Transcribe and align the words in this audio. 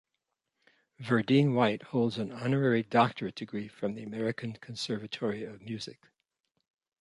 Verdine 0.99 1.53
White 1.53 1.83
holds 1.83 2.17
an 2.17 2.31
honorary 2.31 2.81
doctorate 2.81 3.35
degree 3.35 3.67
from 3.67 3.93
the 3.93 4.01
American 4.01 4.53
Conservatory 4.53 5.43
of 5.43 5.61
Music. 5.61 5.99